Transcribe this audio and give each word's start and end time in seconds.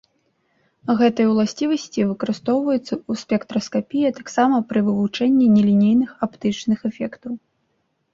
Гэтыя 0.99 1.25
ўласцівасці 1.33 2.05
выкарыстоўваюцца 2.11 2.81
ў 2.83 3.11
спектраскапіі, 3.23 4.03
а 4.09 4.15
таксама 4.21 4.55
пры 4.71 4.79
вывучэнні 4.87 5.45
нелінейных 5.59 6.17
аптычных 6.29 6.79
эфектаў. 6.91 7.31